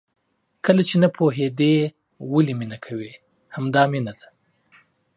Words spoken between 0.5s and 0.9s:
کله